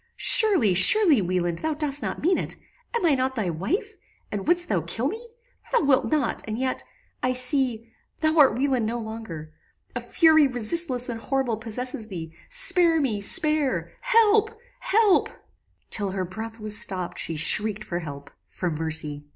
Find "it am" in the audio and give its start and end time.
2.39-3.05